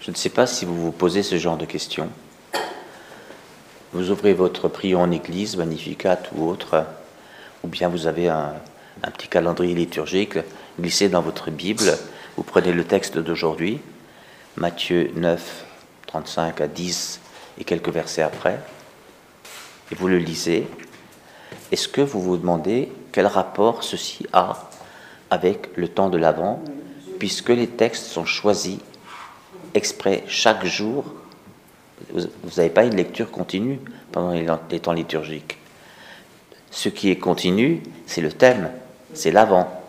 [0.00, 2.08] Je ne sais pas si vous vous posez ce genre de questions.
[3.92, 6.84] Vous ouvrez votre prière en église, Magnificat ou autre,
[7.64, 8.54] ou bien vous avez un,
[9.14, 10.38] petit calendrier liturgique
[10.78, 11.96] glissé dans votre Bible.
[12.36, 13.80] Vous prenez le texte d'aujourd'hui,
[14.56, 15.64] Matthieu 9,
[16.06, 17.20] 35 à 10
[17.58, 18.60] et quelques versets après,
[19.90, 20.66] et vous le lisez.
[21.72, 24.68] Est-ce que vous vous demandez quel rapport ceci a
[25.30, 26.62] avec le temps de l'Avent,
[27.18, 28.78] puisque les textes sont choisis
[29.76, 31.04] exprès chaque jour
[32.10, 33.80] Vous n'avez pas une lecture continue
[34.12, 34.32] pendant
[34.70, 35.58] les temps liturgiques.
[36.70, 38.70] Ce qui est continu, c'est le thème,
[39.14, 39.82] c'est l'avant.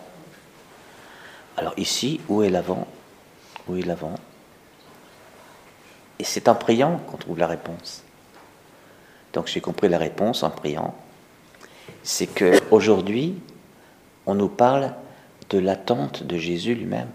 [1.58, 2.88] Alors ici, où est l'avant?
[3.68, 4.16] Où est l'avant?
[6.20, 8.04] Et c'est en priant qu'on trouve la réponse.
[9.34, 10.96] Donc j'ai compris la réponse en priant.
[12.04, 13.36] C'est que aujourd'hui,
[14.26, 14.94] on nous parle
[15.50, 17.10] de l'attente de Jésus lui-même.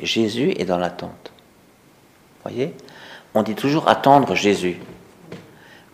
[0.00, 1.32] Jésus est dans l'attente.
[2.42, 2.74] Voyez?
[3.34, 4.80] On dit toujours attendre Jésus.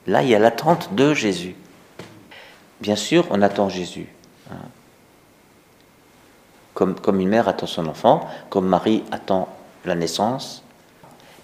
[0.06, 1.56] Là, il y a l'attente de Jésus.
[2.80, 4.08] Bien sûr, on attend Jésus.
[4.50, 4.56] Hein.
[6.74, 9.48] Comme, comme une mère attend son enfant, comme Marie attend
[9.84, 10.62] la naissance.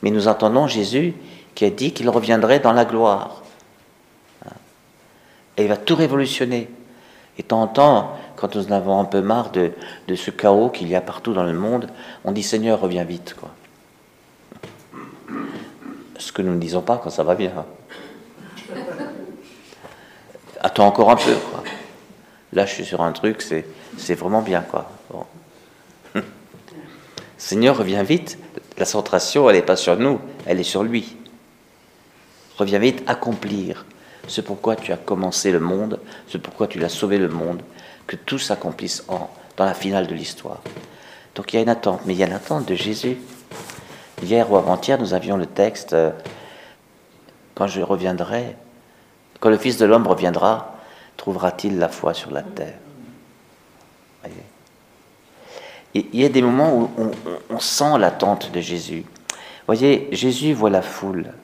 [0.02, 1.14] Mais nous attendons Jésus
[1.54, 3.42] qui a dit qu'il reviendrait dans la gloire.
[4.46, 4.52] Hein.
[5.56, 6.70] Et il va tout révolutionner.
[7.38, 9.70] Et tant en temps, quand nous en avons un peu marre de,
[10.08, 11.88] de ce chaos qu'il y a partout dans le monde,
[12.24, 13.36] on dit Seigneur, reviens vite.
[13.38, 13.50] Quoi.
[16.18, 17.52] Ce que nous ne disons pas quand ça va bien.
[20.60, 21.36] Attends encore un peu.
[22.52, 23.64] Là, je suis sur un truc, c'est,
[23.96, 24.62] c'est vraiment bien.
[24.62, 24.90] quoi.
[27.38, 28.38] Seigneur, reviens vite.
[28.76, 31.16] La centration, elle n'est pas sur nous, elle est sur lui.
[32.58, 33.86] Reviens vite, accomplir
[34.26, 37.62] ce pourquoi tu as commencé le monde, ce pourquoi tu l'as sauvé le monde,
[38.06, 39.04] que tout s'accomplisse
[39.56, 40.60] dans la finale de l'histoire.
[41.34, 43.18] Donc il y a une attente, mais il y a l'attente de Jésus.
[44.22, 46.10] Hier ou avant-hier, nous avions le texte euh,
[47.54, 48.56] Quand je reviendrai,
[49.40, 50.76] quand le Fils de l'homme reviendra,
[51.16, 52.74] trouvera-t-il la foi sur la terre?
[55.94, 57.10] Il y a des moments où on,
[57.50, 59.04] on sent l'attente de Jésus.
[59.66, 61.34] Voyez, Jésus voit la foule.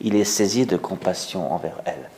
[0.00, 2.08] Il est saisi de compassion envers elle.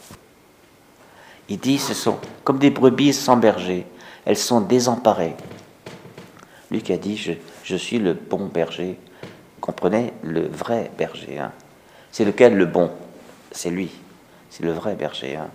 [1.48, 3.86] Il dit, ce sont comme des brebis sans berger.
[4.25, 5.34] Elles sont désemparées.
[6.80, 7.19] Qui a dit,
[7.64, 8.98] je, suis le bon berger.
[9.60, 11.38] Comprenez, le vrai berger.
[11.38, 11.52] Hein.
[12.10, 12.91] C'est lequel le bon?
[13.50, 13.91] C'est lui.
[14.48, 15.36] C'est le vrai berger.
[15.36, 15.50] Hein.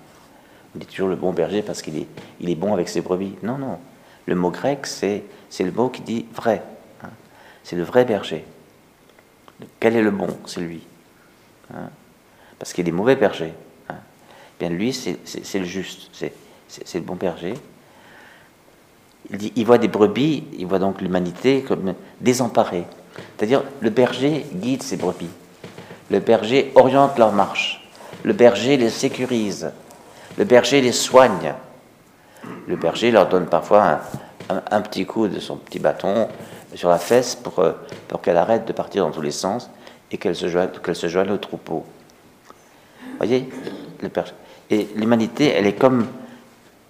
[0.76, 3.36] On dit toujours le bon berger parce qu'il est, bon avec ses brebis.
[3.42, 3.80] Non, non.
[4.28, 5.24] Le mot grec, c'est,
[5.60, 6.62] le mot qui dit vrai.
[7.04, 7.10] Hein.
[7.64, 8.46] C'est le vrai berger.
[9.80, 10.38] Quel est le bon?
[10.46, 10.86] C'est lui.
[11.74, 11.90] Hein.
[12.60, 13.54] Parce qu'il est mauvais berger.
[14.60, 16.10] Bien lui, c'est, le juste.
[16.68, 17.54] C'est, le bon berger.
[19.56, 22.86] Il, voit des brebis, il voit donc l'humanité comme désemparée.
[23.38, 25.30] C'est-à-dire, le berger guide ses brebis.
[26.10, 27.88] Le berger oriente leur marche.
[28.24, 29.72] Le berger les sécurise.
[30.38, 31.54] Le berger les soigne.
[32.68, 34.00] Le berger leur donne parfois
[34.50, 36.30] un, petit coup de son petit bâton
[36.74, 37.74] sur la fesse pour, euh,
[38.08, 39.70] pour qu'elle arrête de partir dans tous les sens
[40.12, 41.86] et qu'elle se joigne, qu'elle se joigne au troupeau.
[43.18, 43.50] Voyez
[44.02, 44.34] le berger.
[44.70, 46.08] Et l'humanité, elle est comme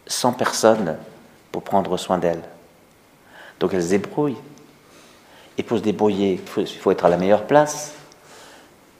[0.08, 0.98] 100 personnes
[1.52, 2.42] pour prendre soin d'elle.
[3.60, 4.38] Donc elle se débrouille.
[5.58, 7.94] Et pour se débrouiller, il faut, faut être à la meilleure place.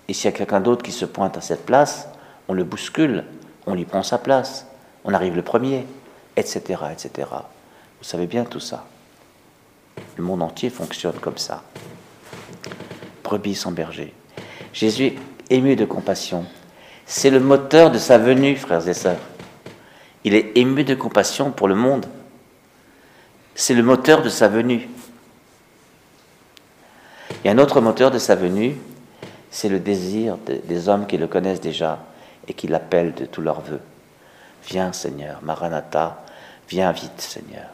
[0.08, 2.08] Et s'il y a quelqu'un d'autre qui se pointe à cette place,
[2.48, 3.26] on le bouscule,
[3.66, 4.66] on lui prend sa place,
[5.04, 5.86] on arrive le premier,
[6.36, 7.30] etc., etc.
[8.00, 8.86] Vous savez bien tout ça.
[10.16, 11.64] Le monde entier fonctionne comme ça.
[13.24, 14.14] Brebis sans berger.
[14.72, 15.14] Jésus,
[15.50, 16.46] ému de compassion,
[17.08, 19.22] c'est le moteur de sa venue, frères et sœurs.
[20.26, 22.06] Il est ému de compassion pour le monde.
[23.56, 24.90] C'est le moteur de sa venue.
[27.46, 28.76] A un autre moteur de sa venue,
[29.50, 32.00] c'est le désir des hommes qui le connaissent déjà
[32.46, 33.80] et qui l'appellent de tous leurs voeux.
[34.68, 36.26] Viens Seigneur, Maranatha,
[36.68, 37.70] viens vite Seigneur.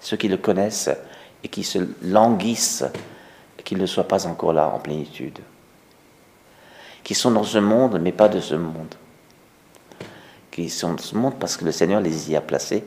[0.00, 0.90] Ceux qui le connaissent
[1.42, 2.84] et qui se languissent
[3.64, 5.40] qu'il ne soit pas encore là en plénitude.
[7.10, 8.94] Qui sont dans ce monde mais pas de ce monde.
[10.52, 12.84] Qui sont dans ce monde parce que le Seigneur les y a placés.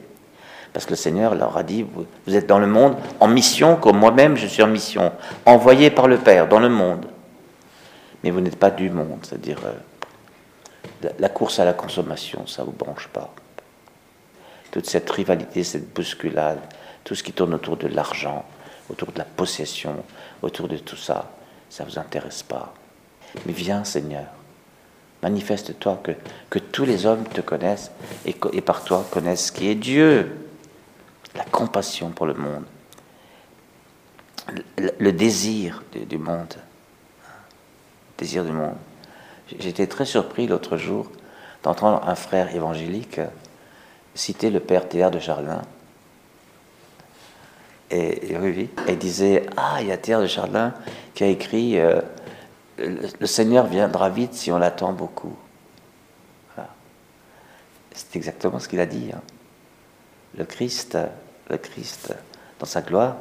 [0.72, 3.98] Parce que le Seigneur leur a dit, vous, êtes dans le monde en mission comme
[3.98, 5.12] moi-même je suis en mission,
[5.46, 7.06] envoyé par le Père dans le monde.
[8.24, 12.68] Mais vous n'êtes pas du monde, c'est-à-dire euh, la course à la consommation, ça ne
[12.68, 13.30] vous branche pas.
[14.72, 16.62] Toute cette rivalité, cette bousculade,
[17.04, 18.46] tout ce qui tourne autour de l'argent,
[18.90, 19.98] autour de la possession,
[20.42, 21.30] autour de tout ça,
[21.70, 22.74] ça ne vous intéresse pas.
[23.46, 24.26] Mais viens Seigneur,
[25.22, 26.12] manifeste-toi que,
[26.50, 27.92] que tous les hommes te connaissent
[28.26, 30.32] et, et par toi connaissent qui est Dieu
[31.36, 32.66] la compassion pour le monde.
[34.78, 36.56] le, désir du, monde.
[38.18, 38.76] désir du monde.
[39.60, 41.10] J'étais très surpris l'autre jour
[41.64, 43.20] d'entendre un frère évangélique
[44.16, 45.62] citer le père Théard de Chardin.
[47.90, 50.74] Et, oui, et disait Ah, il y a Théard de Chardin
[51.14, 52.02] qui a écrit euh,
[52.78, 55.36] le, Seigneur viendra vite si on l'attend beaucoup.
[57.94, 59.12] C'est exactement ce qu'il a dit.
[59.14, 59.22] Hein.
[60.36, 60.98] Le Christ,
[61.50, 62.14] le Christ,
[62.60, 63.18] dans sa gloire,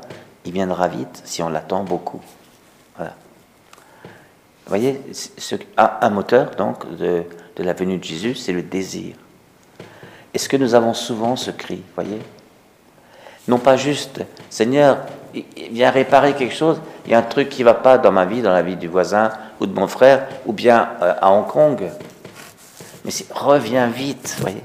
[0.46, 2.22] il viendra vite si on l'attend beaucoup.
[2.96, 3.14] Voilà.
[4.04, 7.24] Vous voyez, ce, un, moteur donc de,
[7.56, 9.16] de la venue de Jésus, c'est le désir.
[10.32, 12.20] Est-ce que nous avons souvent ce cri, voyez
[13.48, 15.04] Non pas juste, Seigneur,
[15.70, 18.24] viens réparer quelque chose, il y a un truc qui ne va pas dans ma
[18.24, 19.30] vie, dans la vie du voisin
[19.60, 21.90] ou de mon frère, ou bien euh, à Hong Kong.
[23.04, 24.62] Mais reviens vite, voyez.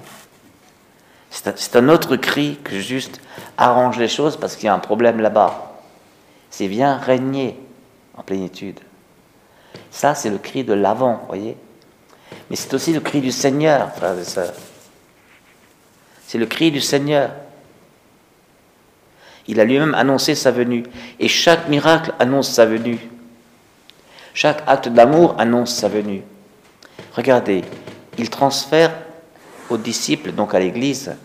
[1.29, 3.21] C'est un, autre cri que juste
[3.57, 5.77] arrange les choses parce qu'il y a un problème là-bas.
[6.49, 7.59] C'est viens régner
[8.15, 8.79] en plénitude.
[9.91, 11.57] Ça, c'est le cri de l'avant, voyez.
[12.49, 14.53] Mais c'est aussi le cri du Seigneur, frères et sœurs.
[16.25, 17.31] C'est le cri du Seigneur.
[19.47, 20.83] Il a lui-même annoncé sa venue.
[21.19, 22.99] Et chaque miracle annonce sa venue.
[24.33, 26.21] Chaque acte d'amour annonce sa venue.
[27.15, 27.63] Regardez,
[28.17, 28.91] il transfère
[29.69, 31.15] aux disciples, donc à l'Église,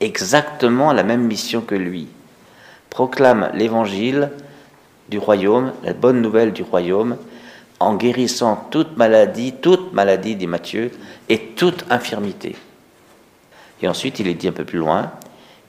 [0.00, 2.08] exactement la même mission que lui.
[2.90, 4.30] Proclame l'évangile
[5.08, 7.16] du royaume, la bonne nouvelle du royaume,
[7.78, 10.90] en guérissant toute maladie, toute maladie, dit Matthieu,
[11.28, 12.56] et toute infirmité.
[13.80, 15.12] Et ensuite, il est dit un peu plus loin,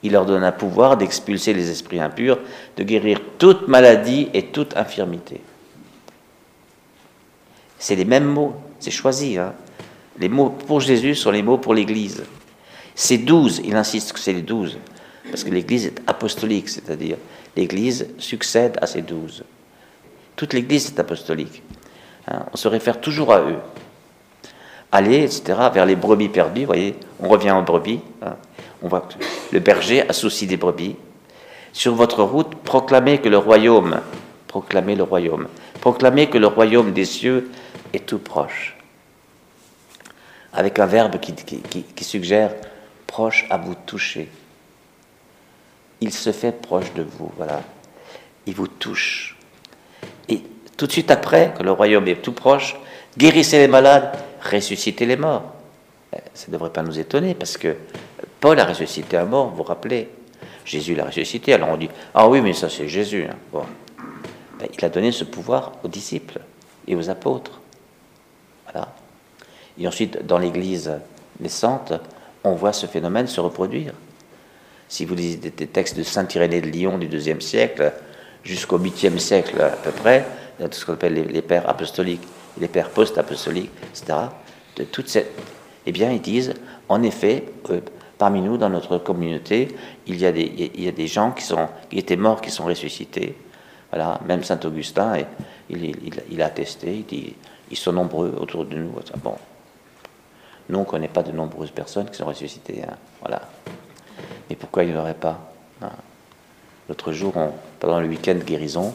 [0.04, 2.38] il leur donne un pouvoir d'expulser les esprits impurs,
[2.76, 5.40] de guérir toute maladie et toute infirmité.
[7.78, 9.38] C'est les mêmes mots, c'est choisi.
[9.38, 9.54] Hein.
[10.20, 12.22] les mots pour Jésus sont les mots pour l'Église.
[12.94, 14.78] C'est douze, il insiste que c'est les douze,
[15.30, 17.16] parce que l'Église est apostolique, c'est-à-dire
[17.56, 19.42] l'Église succède à ces douze.
[20.36, 21.62] Toute l'Église est apostolique.
[22.28, 22.44] Hein.
[22.52, 23.58] on se réfère toujours à eux
[24.94, 25.42] aller, etc.,
[25.72, 26.60] vers les brebis perdues.
[26.60, 28.00] Vous voyez, on revient aux brebis.
[28.22, 28.36] Hein.
[28.84, 29.14] On voit que
[29.50, 30.96] le berger associe des brebis.
[31.72, 34.00] Sur votre route, proclamez que le royaume,
[34.46, 35.48] proclamez le royaume,
[35.80, 37.50] proclamez que le royaume des cieux
[37.94, 38.76] est tout proche.
[40.52, 42.52] Avec un verbe qui, suggère
[43.06, 44.28] proche à vous toucher.
[46.00, 47.62] Il se fait proche de vous, voilà.
[48.46, 49.36] Il vous touche.
[50.28, 50.42] Et
[50.76, 52.76] tout de suite après, que le royaume est tout proche,
[53.16, 55.54] guérissez les malades, ressusciter les morts.
[56.14, 57.76] Euh, ça ne devrait pas nous étonner parce que
[58.44, 60.06] Paul a ressuscité un mort, vous vous rappelez
[60.66, 63.24] Jésus l'a ressuscité, alors on dit Ah oui, mais ça c'est Jésus.
[63.24, 63.62] Hein.
[64.58, 66.40] Ben, il a donné ce pouvoir aux disciples
[66.86, 67.58] et aux apôtres.
[68.70, 68.94] Voilà.
[69.78, 70.92] Et ensuite, dans l'Église
[71.40, 71.94] naissante,
[72.44, 73.94] on voit ce phénomène se reproduire.
[74.88, 77.94] Si vous lisez des textes de Saint Irénée de Lyon du IIe siècle
[78.42, 80.26] jusqu'au 8e siècle à peu près,
[80.58, 82.28] tout ce qu'on appelle les pères apostoliques,
[82.60, 84.18] les pères post-apostoliques, etc.,
[84.76, 85.32] de toute cette,
[85.86, 86.52] eh bien, ils disent,
[86.90, 87.80] en effet, euh,
[88.24, 89.68] parmi nous, dans notre communauté,
[90.06, 93.36] il y a des, gens qui, étaient morts, qui sont ressuscités.
[93.90, 95.18] Voilà, même Saint Augustin,
[95.68, 97.36] il, a attesté, il dit,
[97.70, 98.92] ils sont nombreux autour de nous.
[99.22, 99.34] Bon,
[100.70, 102.82] nous, on ne connaît pas de nombreuses personnes qui sont ressuscitées.
[102.82, 103.42] Hein, voilà.
[104.48, 105.90] Mais pourquoi il n'y en aurait pas hein?
[106.88, 107.34] L'autre jour,
[107.78, 108.94] pendant le week-end guérison,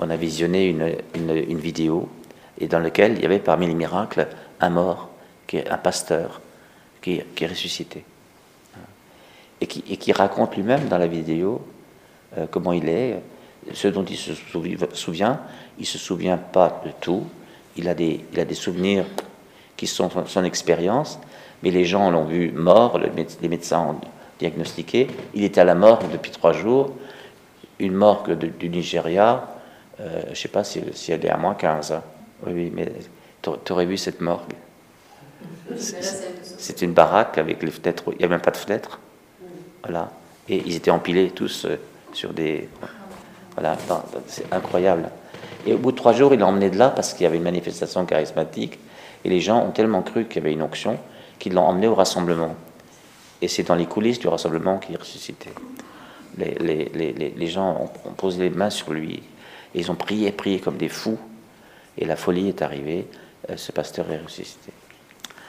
[0.00, 2.10] on a visionné une, vidéo
[2.58, 4.28] et dans lequel il y avait parmi les miracles
[4.60, 5.08] un mort,
[5.54, 6.42] un pasteur,
[7.00, 8.04] qui, est ressuscité.
[9.60, 11.62] Et qui, et qui raconte lui-même dans la vidéo
[12.36, 13.22] euh, comment il est,
[13.72, 14.32] ce dont il se
[14.92, 15.40] souvient.
[15.78, 17.24] Il ne se souvient pas de tout,
[17.76, 19.04] il a des, il a des souvenirs
[19.76, 21.18] qui sont son, expérience,
[21.62, 24.00] mais les gens l'ont vu mort, les médecins ont
[24.38, 25.08] diagnostiqué.
[25.34, 26.94] Il était à la mort depuis trois jours,
[27.78, 29.56] une morgue du Nigeria,
[30.00, 31.94] euh, je ne sais pas si, si, elle est à moins 15.
[32.46, 32.92] Oui, mais
[33.42, 34.52] tu aurais vu cette morgue.
[35.74, 38.04] C'est une baraque avec les fenêtres.
[38.12, 38.98] Il n'y a même pas de fenêtres.
[40.48, 41.76] Et ils étaient empilés tous euh,
[42.12, 42.68] sur des.
[43.54, 43.76] Voilà,
[44.26, 45.10] c'est incroyable.
[45.66, 47.38] Et au bout de trois jours, il l'a emmené de là parce qu'il y avait
[47.38, 48.78] une manifestation charismatique.
[49.24, 50.98] Et les gens ont tellement cru qu'il y avait une onction
[51.38, 52.54] qu'ils l'ont emmené au rassemblement.
[53.42, 55.50] Et c'est dans les coulisses du rassemblement qu'il est ressuscité.
[56.38, 59.22] Les gens ont, ont, posé les mains sur lui.
[59.74, 61.18] Et ils ont prié, prié comme des fous.
[61.98, 63.06] Et la folie est arrivée,
[63.50, 64.72] euh, ce pasteur est ressuscité.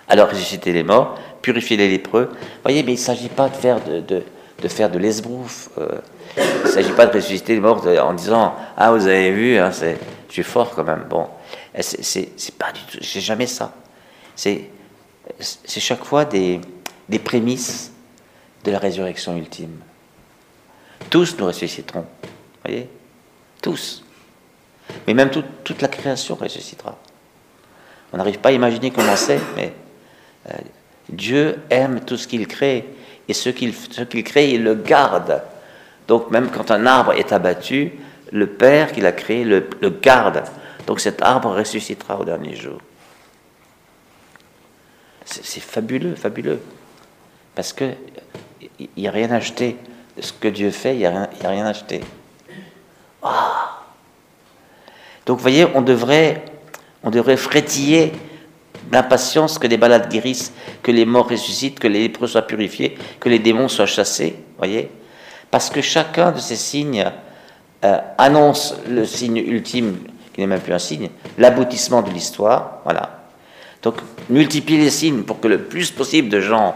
[0.09, 2.29] Alors ressusciter les morts, purifier les lépreux.
[2.31, 5.69] Vous voyez, mais il ne s'agit pas de faire de, de, faire de l'esbrouf.
[5.77, 5.99] Euh,
[6.37, 9.71] il ne s'agit pas de ressusciter les morts en disant Ah, vous avez vu, hein,
[9.71, 11.05] je suis fort quand même.
[11.09, 11.27] Bon,
[11.79, 13.73] c'est pas du tout, c'est jamais ça.
[14.35, 14.69] C'est
[15.67, 16.61] chaque fois des,
[17.09, 17.91] des prémices
[18.63, 19.79] de la résurrection ultime.
[21.09, 22.05] Tous nous ressusciterons.
[22.63, 22.89] Voyez
[23.61, 24.03] Tous.
[25.05, 26.97] Mais même toute la création ressuscitera.
[28.13, 29.87] On n'arrive pas à imaginer comment c'est, mais euh,
[31.09, 32.85] Dieu aime tout ce qu'il crée.
[33.27, 33.73] Et ce qu'il
[34.23, 35.41] crée, il le garde.
[36.07, 37.91] Donc même quand un arbre est abattu,
[38.31, 40.43] le Père qui l'a créé le, le garde.
[40.85, 42.79] Donc cet arbre ressuscitera au dernier jour.
[45.25, 46.61] C'est fabuleux, fabuleux.
[47.53, 47.93] Parce que
[48.79, 49.77] il n'y a rien acheté.
[50.19, 52.01] Ce que Dieu fait, il n'y a, rien, a rien acheté.
[53.21, 53.83] Ah.
[55.25, 56.45] Donc vous voyez, on devrait,
[57.03, 58.13] on devrait frétiller
[58.91, 63.29] d'impatience que les balades guérissent, que les morts ressuscitent, que les lépreux soient purifiés, que
[63.29, 64.36] les démons soient chassés.
[64.58, 64.89] voyez
[65.51, 67.06] Parce que chacun de ces signes
[67.86, 69.98] euh, annonce le signe ultime,
[70.34, 72.79] qui n'est même plus un signe, l'aboutissement de l'histoire.
[72.84, 73.24] Voilà.
[73.84, 73.96] Donc
[74.29, 76.75] multiplier les signes pour que le plus possible de gens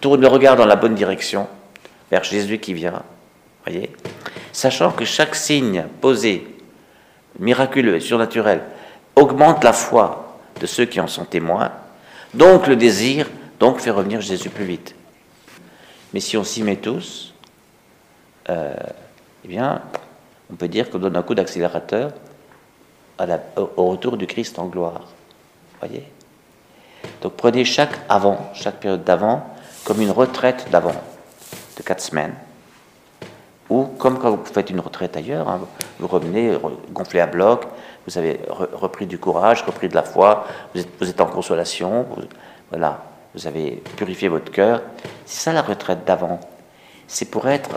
[0.00, 1.46] tournent le regard dans la bonne direction,
[2.10, 3.02] vers Jésus qui vient.
[3.66, 3.90] Voyez
[4.52, 6.46] Sachant que chaque signe posé,
[7.38, 8.62] miraculeux et surnaturel,
[9.14, 10.27] augmente la foi
[10.60, 11.72] de ceux qui en sont témoins,
[12.34, 14.94] donc le désir, donc fait revenir Jésus plus vite.
[16.12, 17.34] Mais si on s'y met tous,
[18.48, 18.74] euh,
[19.44, 19.82] eh bien,
[20.50, 22.12] on peut dire qu'on donne un coup d'accélérateur
[23.76, 25.08] au retour du Christ en gloire.
[25.80, 26.04] Voyez?
[27.22, 29.44] Donc prenez chaque avant, chaque période d'avant,
[29.84, 30.94] comme une retraite d'avant,
[31.76, 32.34] de quatre semaines.
[33.70, 35.60] Ou comme quand vous faites une retraite ailleurs, hein,
[35.98, 36.56] vous revenez
[36.92, 37.64] gonflé à bloc,
[38.06, 38.40] vous avez
[38.72, 42.06] repris du courage, repris de la foi, vous êtes, vous en consolation,
[42.70, 43.02] voilà,
[43.34, 44.82] vous avez purifié votre cœur.
[45.26, 46.40] C'est ça la retraite d'avant.
[47.06, 47.70] C'est pour être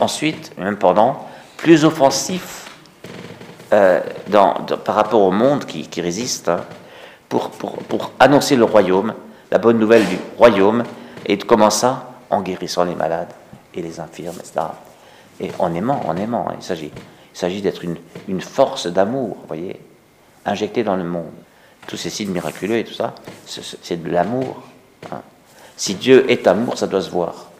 [0.00, 2.70] ensuite, même pendant, plus offensif
[3.72, 4.00] euh,
[4.84, 6.60] par rapport au monde qui, résiste, hein,
[7.28, 7.50] pour,
[8.20, 9.14] annoncer le royaume,
[9.50, 10.84] la bonne nouvelle du royaume,
[11.24, 13.32] et comment ça En guérissant les malades
[13.74, 14.66] et les infirmes, etc.
[15.40, 16.90] Et en aimant, en aimant, hein, il s'agit.
[17.34, 19.80] Il s'agit d'être une, force d'amour, vous voyez,
[20.46, 21.32] injectée dans le monde.
[21.86, 23.14] Tous ces signes miraculeux et tout ça,
[23.46, 24.62] c'est de l'amour.
[25.12, 25.20] Hein.
[25.76, 27.50] Si Dieu est amour, ça doit se voir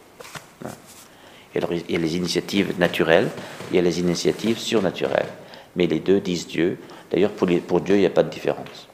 [1.64, 3.28] il y a les initiatives naturelles,
[3.70, 5.28] il y a les initiatives surnaturelles.
[5.74, 6.78] Mais les deux disent Dieu.
[7.10, 7.46] D'ailleurs, pour
[7.80, 8.88] Dieu, il n'y a pas de différence.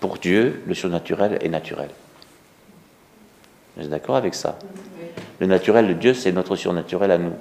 [0.00, 1.90] Pour Dieu, le surnaturel est naturel.
[3.76, 4.58] Vous êtes d'accord avec ça?
[5.40, 7.32] Le naturel de Dieu, c'est notre surnaturel à nous.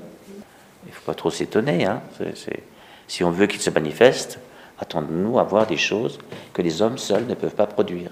[0.86, 1.86] Il ne faut pas trop s'étonner.
[1.86, 2.02] Hein
[3.08, 4.40] si on veut qu'il se manifeste,
[4.80, 6.20] attendons-nous à voir des choses
[6.54, 8.12] que les hommes seuls ne peuvent pas produire.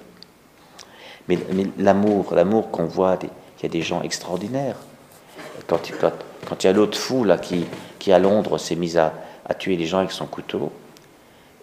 [1.28, 1.38] Mais,
[1.78, 4.78] l'amour, l'amour qu'on voit, il y a des gens extraordinaires
[5.68, 5.90] quand,
[6.64, 7.66] il y a l'autre fou là, qui,
[8.00, 9.14] qui à Londres s'est mis à,
[9.58, 10.72] tuer les gens avec son couteau,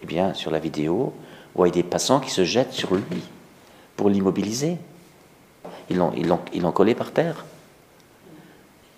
[0.01, 3.23] eh bien, sur la vidéo, vous voyez des passants qui se jettent sur lui
[3.95, 4.77] pour l'immobiliser.
[5.89, 7.45] Ils l'ont, collé par terre.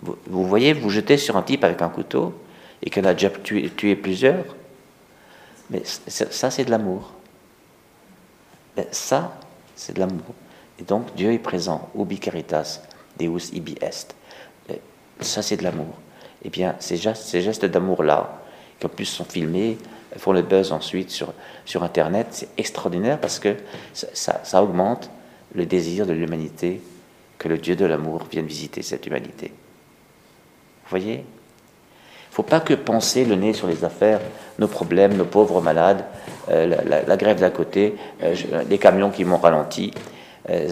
[0.02, 2.34] Vous, voyez, vous jetez sur un type avec un couteau
[2.84, 4.46] et qu'il a déjà tué, plusieurs.
[5.70, 7.14] Mais ça, c'est de l'amour.
[8.92, 9.38] Ça,
[9.76, 10.36] c'est de l'amour.
[10.80, 11.90] Et donc, Dieu est présent.
[11.98, 12.82] Ubi caritas,
[13.18, 14.16] Deus ibi est
[15.22, 15.96] ça c'est de l'amour.
[16.44, 18.42] Eh bien, ces gestes, d'amour-là,
[18.80, 19.78] qui en plus sont filmés,
[20.18, 21.34] font le buzz ensuite sur,
[21.84, 23.56] Internet, c'est extraordinaire parce que
[23.94, 25.10] ça, augmente
[25.54, 26.82] le désir de l'humanité
[27.38, 29.52] que le Dieu de l'amour vienne visiter cette humanité.
[30.88, 31.16] Vous voyez?
[31.16, 34.22] Il ne faut pas que penser le nez sur les affaires,
[34.60, 36.06] nos problèmes, nos pauvres malades,
[36.50, 38.36] euh, la, grève d'à côté, euh,
[38.70, 39.92] les camions qui m'ont ralenti.
[40.50, 40.70] Euh,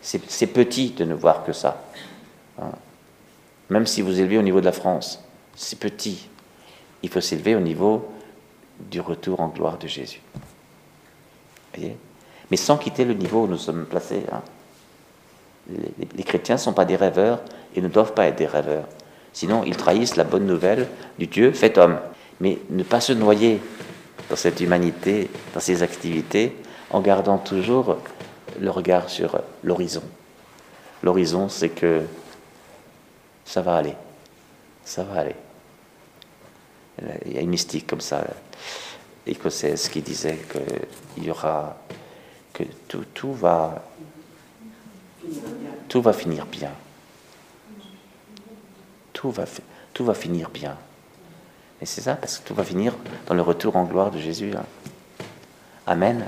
[0.00, 1.82] c'est petit de ne voir que ça.
[2.60, 2.72] Hein
[3.70, 5.22] même si vous élevez au niveau de la France,
[5.54, 6.28] c'est petit.
[7.02, 8.08] Il faut s'élever au niveau
[8.78, 10.22] du retour en gloire de Jésus.
[11.74, 11.96] Voyez?
[12.50, 14.24] Mais sans quitter le niveau où nous sommes placés.
[14.32, 14.42] Hein.
[16.16, 17.40] Les, chrétiens ne sont pas des rêveurs
[17.74, 18.88] et ne doivent pas être des rêveurs.
[19.32, 21.98] Sinon, ils trahissent la bonne nouvelle du Dieu fait homme.
[22.40, 23.60] Mais ne pas se noyer
[24.30, 26.54] dans cette humanité, dans ces activités,
[26.90, 27.96] en gardant toujours
[28.60, 30.02] le regard sur l'horizon.
[31.02, 32.02] L'horizon, c'est que
[33.44, 33.94] ça va aller.
[34.84, 35.34] Ça va aller.
[37.26, 38.24] Il y a une mystique comme ça,
[39.26, 40.38] écossaise, qui disait
[41.14, 41.76] qu'il y aura.
[42.52, 43.84] que tout, tout, va.
[45.88, 46.72] Tout va finir bien.
[49.18, 49.46] Tout va,
[49.94, 50.76] tout va finir bien.
[51.82, 52.94] Et c'est ça, parce que tout va finir
[53.26, 54.52] dans le retour en gloire de Jésus.
[54.56, 54.64] Hein.
[55.88, 56.24] Amen.